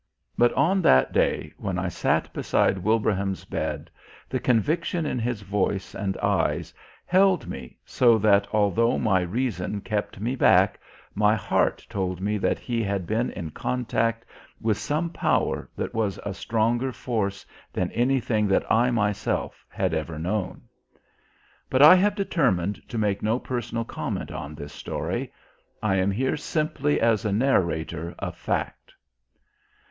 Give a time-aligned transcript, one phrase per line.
[0.35, 3.91] But on that day when I sat beside Wilbraham's bed
[4.29, 6.73] the conviction in his voice and eyes
[7.05, 10.79] held me so that although my reason kept me back
[11.13, 14.25] my heart told me that he had been in contact
[14.59, 20.17] with some power that was a stronger force than anything that I myself had ever
[20.17, 20.63] known.
[21.69, 25.31] But I have determined to make no personal comment on this story.
[25.83, 28.95] I am here simply as a narrator of fact....